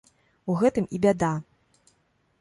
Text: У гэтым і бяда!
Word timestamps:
У 0.53 0.55
гэтым 0.61 0.87
і 0.99 1.03
бяда! 1.05 1.31